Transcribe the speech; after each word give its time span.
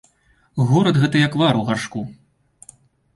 Горад, 0.69 0.95
гэта 1.03 1.15
як 1.27 1.37
вар 1.41 1.59
у 1.59 1.61
гаршку. 1.67 2.01